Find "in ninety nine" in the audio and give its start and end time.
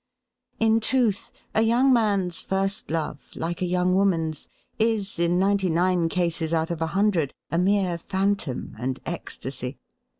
5.19-6.09